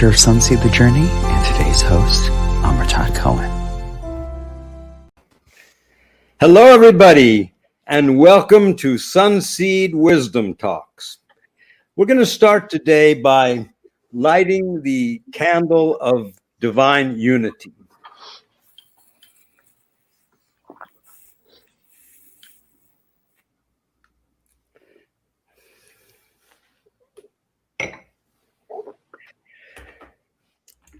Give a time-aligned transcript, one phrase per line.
[0.00, 2.30] editor of Sunseed The Journey, and today's host,
[2.62, 3.50] Amritat Cohen.
[6.40, 7.52] Hello, everybody,
[7.86, 11.18] and welcome to Sunseed Wisdom Talks.
[11.96, 13.68] We're going to start today by
[14.14, 17.74] lighting the candle of divine unity.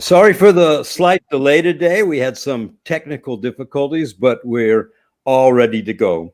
[0.00, 2.04] Sorry for the slight delay today.
[2.04, 4.90] We had some technical difficulties, but we're
[5.24, 6.32] all ready to go.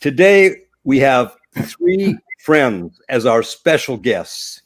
[0.00, 4.62] Today, we have three friends as our special guests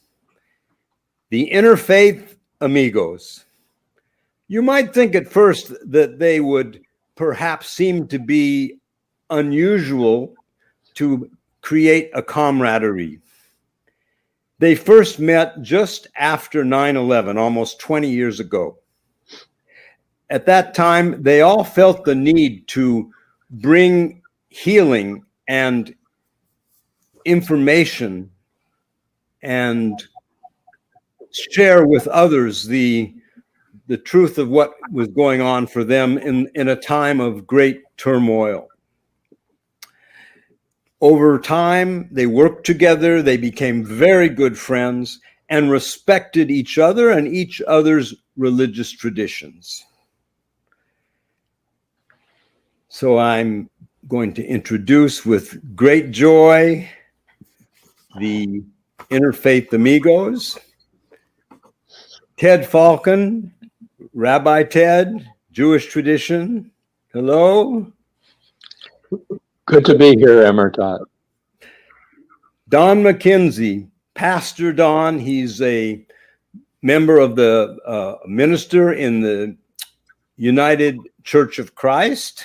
[1.31, 3.45] the Interfaith Amigos.
[4.49, 6.83] You might think at first that they would
[7.15, 8.79] perhaps seem to be
[9.31, 10.35] unusual
[10.95, 13.21] to create a camaraderie.
[14.59, 18.79] They first met just after 9 11, almost 20 years ago.
[20.31, 23.11] At that time, they all felt the need to
[23.51, 25.95] bring healing and
[27.25, 28.31] information
[29.43, 30.03] and
[31.33, 33.15] share with others the
[33.87, 37.83] the truth of what was going on for them in, in a time of great
[37.99, 38.67] turmoil.
[41.01, 47.29] Over time, they worked together, they became very good friends, and respected each other and
[47.29, 49.85] each other's religious traditions.
[52.89, 53.69] So I'm
[54.09, 56.89] going to introduce with great joy
[58.19, 58.63] the
[59.11, 60.59] Interfaith Amigos,
[62.37, 63.53] Ted Falcon,
[64.13, 66.71] Rabbi Ted, Jewish tradition.
[67.13, 67.93] Hello.
[69.67, 71.01] Good to be here, Amritat.
[72.69, 75.19] Don Mackenzie, Pastor Don.
[75.19, 76.07] He's a
[76.83, 79.57] member of the uh, minister in the
[80.37, 82.45] United Church of Christ.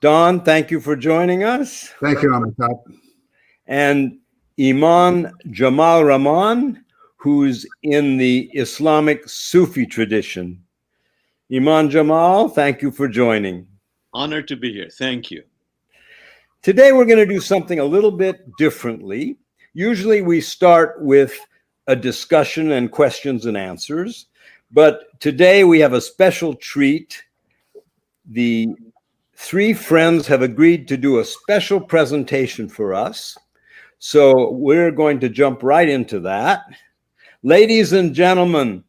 [0.00, 1.92] Don, thank you for joining us.
[2.00, 2.80] Thank you, Amitabh.
[3.66, 4.18] And
[4.58, 6.82] Imam Jamal Rahman,
[7.16, 10.62] who's in the Islamic Sufi tradition.
[11.52, 13.66] Imam Jamal, thank you for joining.
[14.14, 14.88] Honored to be here.
[14.90, 15.42] Thank you.
[16.62, 19.36] Today, we're going to do something a little bit differently.
[19.74, 21.36] Usually, we start with
[21.88, 24.26] a discussion and questions and answers,
[24.70, 27.20] but today we have a special treat.
[28.26, 28.68] The
[29.34, 33.36] three friends have agreed to do a special presentation for us.
[33.98, 36.62] So we're going to jump right into that.
[37.42, 38.84] Ladies and gentlemen,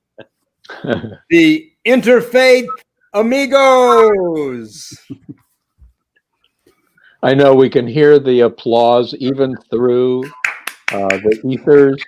[1.32, 2.68] the Interfaith
[3.16, 4.96] Amigos.
[7.24, 10.26] I know we can hear the applause even through
[10.92, 12.04] uh, the ethers.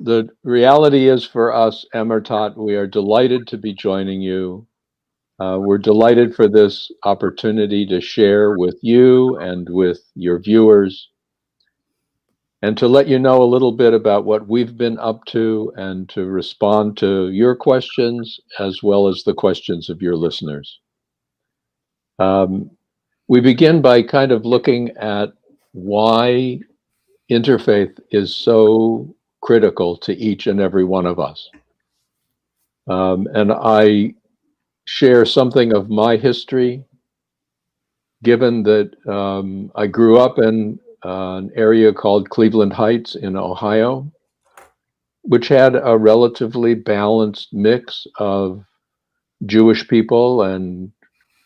[0.00, 4.66] The reality is for us, Amritat, we are delighted to be joining you.
[5.40, 11.08] Uh, we're delighted for this opportunity to share with you and with your viewers
[12.60, 16.06] and to let you know a little bit about what we've been up to and
[16.10, 20.80] to respond to your questions as well as the questions of your listeners.
[22.18, 22.70] Um,
[23.28, 25.32] we begin by kind of looking at
[25.72, 26.60] why
[27.30, 31.48] interfaith is so critical to each and every one of us.
[32.88, 34.14] Um, and I
[34.84, 36.84] share something of my history,
[38.22, 44.12] given that um, I grew up in uh, an area called Cleveland Heights in Ohio,
[45.22, 48.64] which had a relatively balanced mix of
[49.46, 50.92] Jewish people and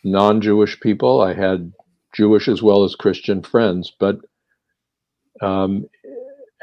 [0.06, 1.20] non Jewish people.
[1.20, 1.72] I had
[2.14, 3.92] Jewish as well as Christian friends.
[3.98, 4.20] But
[5.42, 5.86] um,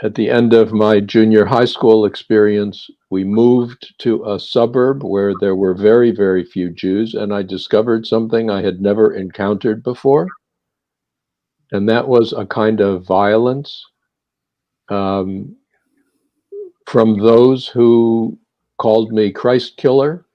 [0.01, 5.33] at the end of my junior high school experience, we moved to a suburb where
[5.39, 10.27] there were very, very few Jews, and I discovered something I had never encountered before.
[11.71, 13.83] And that was a kind of violence
[14.89, 15.55] um,
[16.87, 18.37] from those who
[18.77, 20.25] called me Christ killer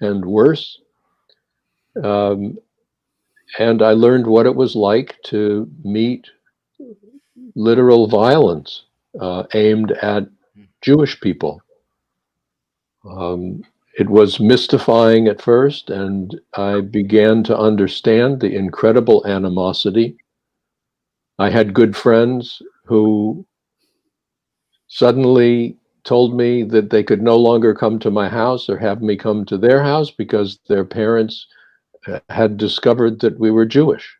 [0.00, 0.78] and worse.
[2.02, 2.58] Um,
[3.58, 6.26] and I learned what it was like to meet
[7.54, 8.84] literal violence
[9.20, 10.28] uh, aimed at
[10.82, 11.62] Jewish people.
[13.08, 13.62] Um,
[13.98, 20.18] it was mystifying at first, and I began to understand the incredible animosity.
[21.38, 23.46] I had good friends who
[24.88, 29.16] suddenly told me that they could no longer come to my house or have me
[29.16, 31.46] come to their house because their parents
[32.28, 34.16] had discovered that we were Jewish.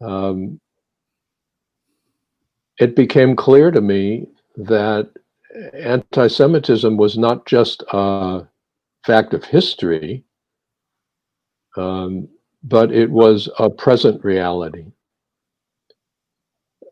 [0.00, 0.60] Um,
[2.78, 4.26] it became clear to me
[4.56, 5.10] that
[5.72, 8.46] anti Semitism was not just a
[9.04, 10.24] fact of history,
[11.76, 12.28] um,
[12.62, 14.86] but it was a present reality.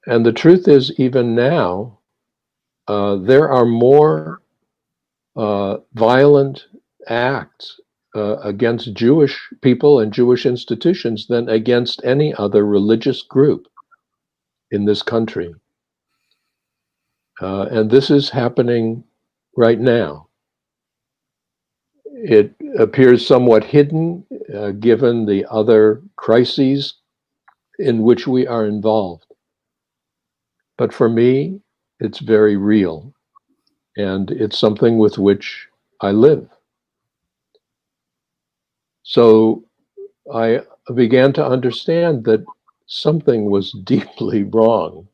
[0.07, 1.99] And the truth is, even now,
[2.89, 4.43] uh, there are more
[5.37, 6.67] uh, violent
[7.09, 7.81] acts
[8.15, 13.67] uh, against Jewish people and Jewish institutions than against any other religious group
[14.71, 15.55] in this country.
[17.41, 19.05] Uh, and this is happening
[19.57, 20.29] right now.
[22.05, 24.25] It appears somewhat hidden
[24.55, 26.95] uh, given the other crises
[27.79, 29.27] in which we are involved.
[30.79, 31.61] But for me,
[32.01, 33.13] it's very real.
[33.97, 35.69] And it's something with which
[36.01, 36.49] I live.
[39.05, 39.63] So
[40.33, 40.63] I
[40.95, 42.45] began to understand that
[42.87, 45.07] something was deeply wrong.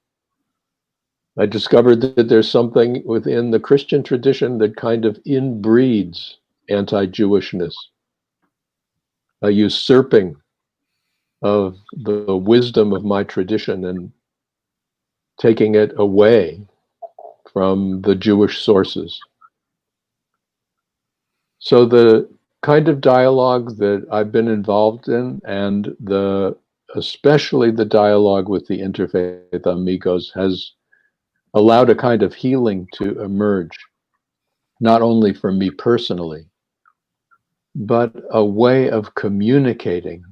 [1.38, 6.34] I discovered that there's something within the Christian tradition that kind of inbreeds
[6.69, 7.75] anti Jewishness,
[9.42, 10.37] a usurping
[11.42, 14.12] of the wisdom of my tradition and
[15.40, 16.60] taking it away
[17.52, 19.19] from the Jewish sources.
[21.58, 22.28] So the
[22.62, 26.57] kind of dialogue that I've been involved in and the
[26.97, 30.73] especially the dialogue with the interfaith amigos has
[31.55, 33.77] allowed a kind of healing to emerge
[34.81, 36.47] not only for me personally
[37.75, 40.25] but a way of communicating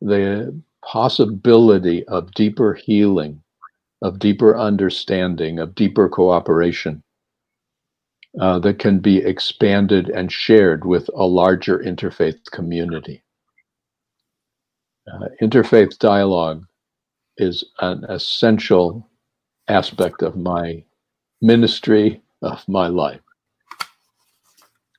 [0.00, 3.42] the possibility of deeper healing
[4.02, 7.02] of deeper understanding, of deeper cooperation
[8.38, 13.22] uh, that can be expanded and shared with a larger interfaith community.
[15.12, 16.64] Uh, interfaith dialogue
[17.38, 19.08] is an essential
[19.68, 20.84] aspect of my
[21.40, 23.20] ministry, of my life.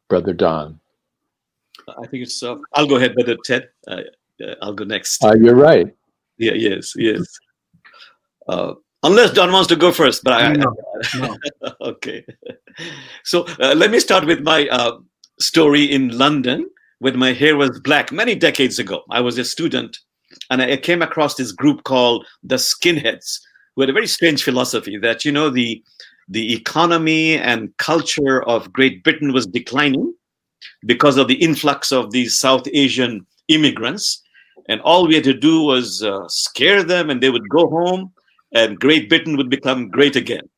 [0.09, 0.79] Brother Don.
[1.87, 3.69] I think it's, uh, I'll go ahead, Brother Ted.
[3.87, 4.01] Uh,
[4.43, 5.23] uh, I'll go next.
[5.23, 5.87] Uh, you're right.
[6.37, 7.21] Yeah, yes, yes.
[8.47, 10.53] Uh, Unless Don wants to go first, but I.
[10.53, 10.75] No,
[11.19, 11.37] no.
[11.81, 12.23] okay.
[13.23, 14.99] So uh, let me start with my uh,
[15.39, 16.69] story in London
[16.99, 19.03] when my hair was black many decades ago.
[19.09, 19.97] I was a student
[20.49, 23.39] and I came across this group called the Skinheads,
[23.75, 25.83] who had a very strange philosophy that, you know, the,
[26.29, 30.13] the economy and culture of Great Britain was declining
[30.85, 34.21] because of the influx of these South Asian immigrants.
[34.69, 38.13] And all we had to do was uh, scare them and they would go home
[38.53, 40.49] and Great Britain would become great again.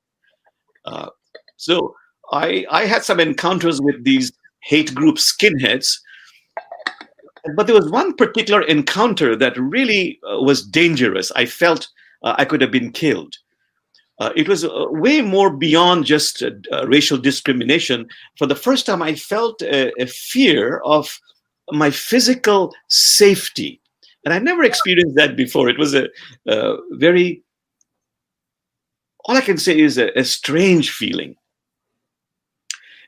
[0.85, 1.09] Uh,
[1.57, 1.95] so
[2.31, 4.31] I, I had some encounters with these
[4.61, 5.99] hate group skinheads,
[7.55, 11.31] but there was one particular encounter that really uh, was dangerous.
[11.35, 11.87] I felt
[12.23, 13.35] uh, I could have been killed.
[14.19, 18.07] Uh, it was uh, way more beyond just uh, racial discrimination.
[18.37, 21.19] For the first time, I felt a, a fear of
[21.71, 23.81] my physical safety.
[24.23, 25.67] And I never experienced that before.
[25.67, 26.07] It was a
[26.91, 27.43] very
[29.25, 31.35] all I can say is a, a strange feeling.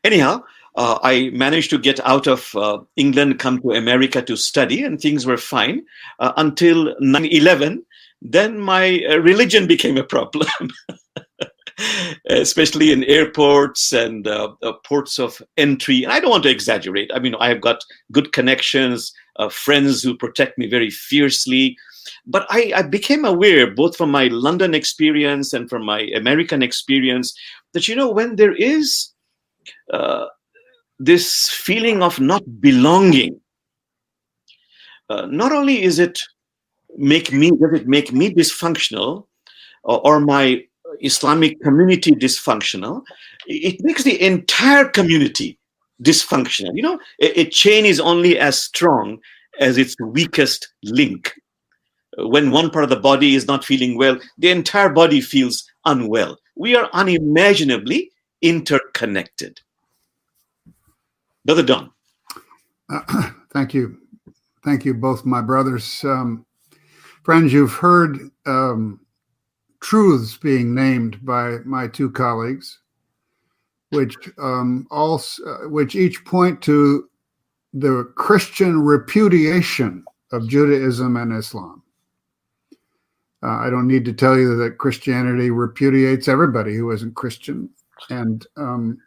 [0.04, 0.44] Anyhow,
[0.76, 5.00] uh, I managed to get out of uh, England, come to America to study, and
[5.00, 5.86] things were fine
[6.20, 7.86] uh, until 9 11.
[8.22, 10.48] Then my uh, religion became a problem,
[12.30, 16.04] especially in airports and uh, uh, ports of entry.
[16.04, 17.12] And I don't want to exaggerate.
[17.14, 19.14] I mean, I have got good connections,
[19.50, 21.78] friends who protect me very fiercely.
[22.26, 27.34] But I, I became aware both from my London experience and from my American experience
[27.74, 29.12] that you know when there is
[29.92, 30.26] uh,
[31.00, 33.40] this feeling of not belonging,
[35.10, 36.20] uh, not only is it
[36.98, 39.28] make me does it make me dysfunctional
[39.84, 40.64] or, or my
[41.02, 43.04] Islamic community dysfunctional,
[43.48, 45.60] it makes the entire community
[46.04, 46.72] dysfunctional.
[46.74, 49.20] You know, a, a chain is only as strong
[49.60, 51.34] as its weakest link
[52.18, 56.38] when one part of the body is not feeling well, the entire body feels unwell.
[56.56, 58.12] We are unimaginably
[58.42, 59.60] interconnected.
[61.44, 61.92] Brother Don.
[62.90, 63.98] Uh, thank you.
[64.64, 66.04] Thank you, both my brothers.
[66.04, 66.46] Um,
[67.24, 69.00] friends, you've heard um,
[69.80, 72.80] truths being named by my two colleagues,
[73.90, 77.10] which um, all, uh, which each point to
[77.74, 81.84] the Christian repudiation of Judaism and Islam.
[83.44, 87.70] Uh, I don't need to tell you that Christianity repudiates everybody who isn't Christian.
[88.10, 88.98] And um,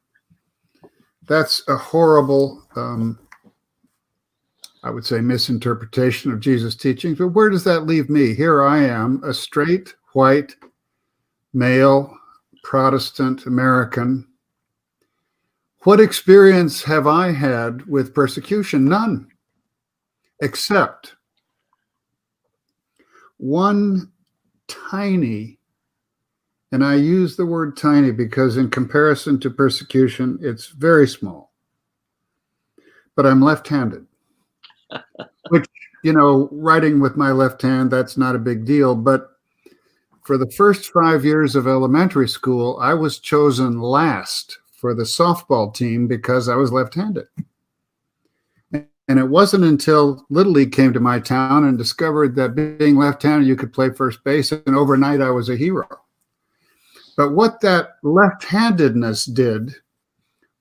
[1.26, 3.18] that's a horrible, um,
[4.84, 7.18] I would say, misinterpretation of Jesus' teachings.
[7.18, 8.34] But where does that leave me?
[8.34, 10.54] Here I am, a straight, white,
[11.52, 12.14] male,
[12.62, 14.27] Protestant American
[15.88, 18.84] What experience have I had with persecution?
[18.84, 19.26] None,
[20.42, 21.14] except
[23.38, 24.12] one
[24.66, 25.58] tiny,
[26.72, 31.54] and I use the word tiny because, in comparison to persecution, it's very small.
[33.16, 34.06] But I'm left handed,
[35.48, 35.64] which,
[36.04, 38.94] you know, writing with my left hand, that's not a big deal.
[38.94, 39.30] But
[40.22, 45.74] for the first five years of elementary school, I was chosen last for the softball
[45.74, 47.26] team because I was left handed.
[48.72, 53.22] And it wasn't until Little League came to my town and discovered that being left
[53.22, 54.52] handed, you could play first base.
[54.52, 55.88] And overnight, I was a hero.
[57.16, 59.74] But what that left handedness did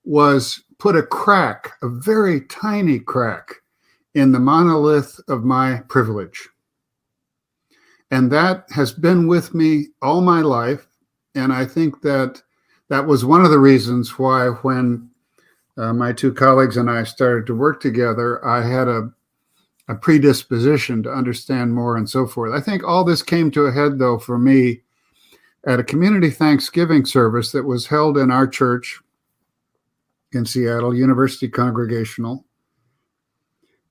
[0.04, 3.56] was put a crack, a very tiny crack,
[4.14, 6.48] in the monolith of my privilege.
[8.10, 10.88] And that has been with me all my life.
[11.34, 12.42] And I think that
[12.88, 15.10] that was one of the reasons why, when
[15.76, 19.10] uh, my two colleagues and I started to work together, I had a,
[19.88, 22.52] a predisposition to understand more and so forth.
[22.52, 24.82] I think all this came to a head, though, for me
[25.66, 29.00] at a community Thanksgiving service that was held in our church
[30.32, 32.44] in Seattle, University Congregational.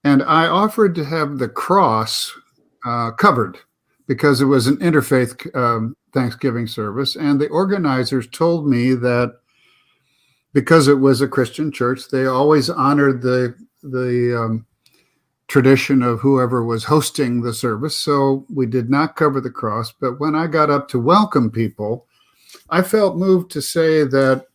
[0.04, 2.34] And I offered to have the cross
[2.86, 3.58] uh, covered
[4.08, 7.16] because it was an interfaith um, Thanksgiving service.
[7.16, 9.36] And the organizers told me that
[10.54, 14.66] because it was a Christian church, they always honored the the um,
[15.48, 17.96] tradition of whoever was hosting the service.
[17.96, 19.94] So we did not cover the cross.
[19.94, 22.08] But when I got up to welcome people,
[22.70, 24.46] I felt moved to say that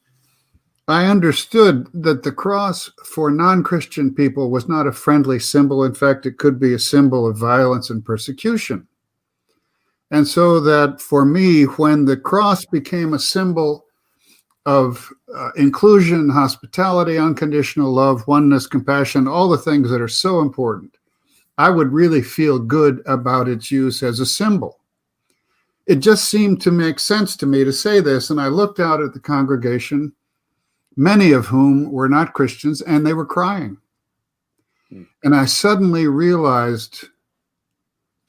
[0.88, 5.84] I understood that the cross for non Christian people was not a friendly symbol.
[5.84, 8.86] In fact, it could be a symbol of violence and persecution.
[10.12, 13.86] And so that for me, when the cross became a symbol
[14.66, 20.94] of uh, inclusion, hospitality, unconditional love, oneness, compassion, all the things that are so important,
[21.56, 24.78] I would really feel good about its use as a symbol.
[25.86, 28.28] It just seemed to make sense to me to say this.
[28.28, 30.12] And I looked out at the congregation,
[30.94, 33.78] many of whom were not Christians, and they were crying.
[34.90, 35.04] Hmm.
[35.24, 37.08] And I suddenly realized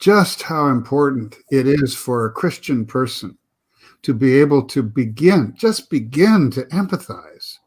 [0.03, 3.37] just how important it is for a Christian person
[4.01, 7.59] to be able to begin, just begin to empathize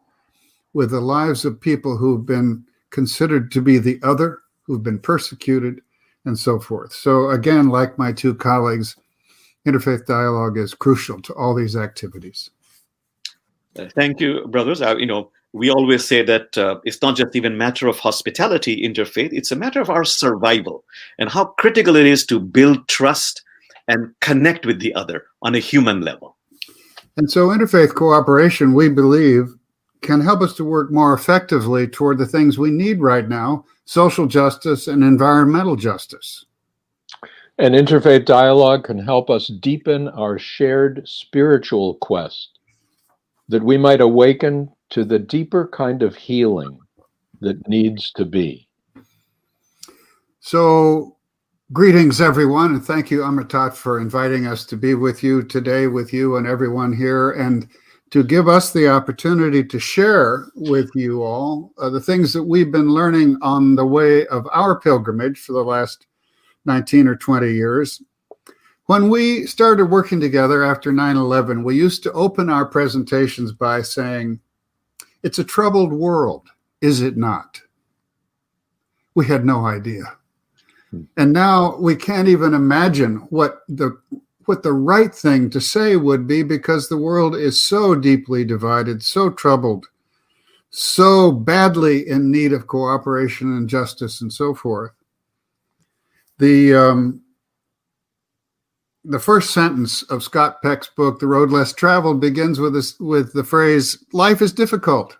[0.74, 5.80] with the lives of people who've been considered to be the other, who've been persecuted,
[6.26, 6.92] and so forth.
[6.92, 8.96] So, again, like my two colleagues,
[9.66, 12.50] interfaith dialogue is crucial to all these activities.
[13.94, 14.82] Thank you, brothers.
[14.82, 18.86] Uh, you know, we always say that uh, it's not just even matter of hospitality
[18.86, 20.84] interfaith it's a matter of our survival
[21.18, 23.42] and how critical it is to build trust
[23.88, 26.36] and connect with the other on a human level.
[27.16, 29.54] And so interfaith cooperation we believe
[30.02, 34.26] can help us to work more effectively toward the things we need right now social
[34.26, 36.44] justice and environmental justice.
[37.58, 42.58] And interfaith dialogue can help us deepen our shared spiritual quest
[43.48, 46.78] that we might awaken to the deeper kind of healing
[47.40, 48.68] that needs to be.
[50.40, 51.16] So,
[51.72, 56.12] greetings, everyone, and thank you, Amritat, for inviting us to be with you today, with
[56.12, 57.68] you and everyone here, and
[58.10, 62.70] to give us the opportunity to share with you all uh, the things that we've
[62.70, 66.06] been learning on the way of our pilgrimage for the last
[66.64, 68.02] 19 or 20 years.
[68.84, 73.82] When we started working together after 9 11, we used to open our presentations by
[73.82, 74.38] saying,
[75.26, 76.46] it's a troubled world,
[76.80, 77.60] is it not?
[79.16, 80.16] We had no idea.
[80.92, 81.02] Hmm.
[81.16, 83.98] And now we can't even imagine what the
[84.44, 89.02] what the right thing to say would be because the world is so deeply divided,
[89.02, 89.86] so troubled,
[90.70, 94.92] so badly in need of cooperation and justice and so forth.
[96.38, 97.20] The um,
[99.08, 103.32] the first sentence of Scott Peck's book, The Road Less Traveled, begins with this with
[103.32, 105.16] the phrase, life is difficult.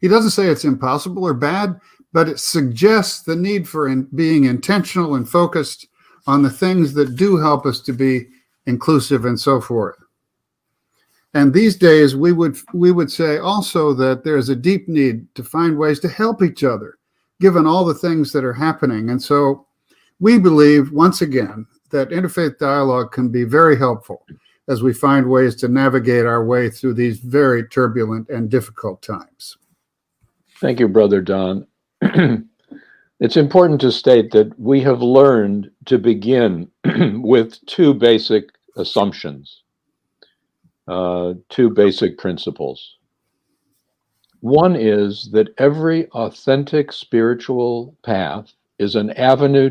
[0.00, 1.80] He doesn't say it's impossible or bad,
[2.12, 5.86] but it suggests the need for in, being intentional and focused
[6.26, 8.26] on the things that do help us to be
[8.66, 9.96] inclusive and so forth.
[11.34, 15.44] And these days we would we would say also that there's a deep need to
[15.44, 16.98] find ways to help each other,
[17.40, 19.10] given all the things that are happening.
[19.10, 19.66] And so
[20.18, 24.26] we believe once again that interfaith dialogue can be very helpful
[24.68, 29.56] as we find ways to navigate our way through these very turbulent and difficult times.
[30.60, 31.66] Thank you, Brother Don.
[32.02, 36.70] it's important to state that we have learned to begin
[37.22, 39.62] with two basic assumptions,
[40.88, 42.96] uh, two basic principles.
[44.40, 49.70] One is that every authentic spiritual path is an avenue